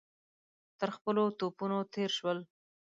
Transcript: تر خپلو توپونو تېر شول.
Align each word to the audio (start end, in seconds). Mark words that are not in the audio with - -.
تر 0.79 0.89
خپلو 0.97 1.23
توپونو 1.39 1.77
تېر 1.93 2.09
شول. 2.17 2.37